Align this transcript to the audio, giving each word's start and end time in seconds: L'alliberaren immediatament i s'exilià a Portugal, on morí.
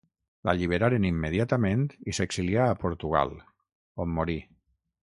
L'alliberaren 0.47 1.05
immediatament 1.09 1.85
i 2.13 2.17
s'exilià 2.19 2.67
a 2.71 2.81
Portugal, 2.87 3.39
on 4.07 4.15
morí. 4.19 4.43